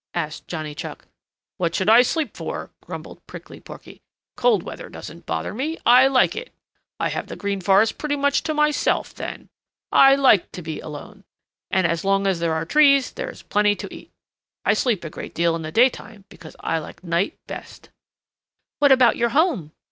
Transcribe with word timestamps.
asked 0.15 0.47
Johnny 0.47 0.73
Chuck. 0.73 1.05
"What 1.57 1.75
should 1.75 1.87
I 1.87 2.01
sleep 2.01 2.35
for?" 2.35 2.71
grumbled 2.83 3.21
Prickly 3.27 3.59
Porky. 3.59 4.01
"Cold 4.35 4.63
weather 4.63 4.89
doesn't 4.89 5.27
bother 5.27 5.53
me. 5.53 5.77
I 5.85 6.07
like 6.07 6.35
it. 6.35 6.51
I 6.99 7.09
have 7.09 7.27
the 7.27 7.35
Green 7.35 7.61
Forest 7.61 7.99
pretty 7.99 8.15
much 8.15 8.41
to 8.45 8.55
myself 8.55 9.13
then. 9.13 9.49
I 9.91 10.15
like 10.15 10.51
to 10.53 10.63
be 10.63 10.79
alone. 10.79 11.23
And 11.69 11.85
as 11.85 12.03
long 12.03 12.25
as 12.25 12.39
there 12.39 12.55
are 12.55 12.65
trees, 12.65 13.11
there 13.11 13.29
is 13.29 13.43
plenty 13.43 13.75
to 13.75 13.93
eat. 13.93 14.11
I 14.65 14.73
sleep 14.73 15.03
a 15.03 15.09
great 15.11 15.35
deal 15.35 15.55
in 15.55 15.61
the 15.61 15.71
daytime 15.71 16.25
because 16.29 16.55
I 16.61 16.79
like 16.79 17.03
night 17.03 17.37
best." 17.45 17.91
"What 18.79 18.91
about 18.91 19.17
your 19.17 19.29
home?" 19.29 19.71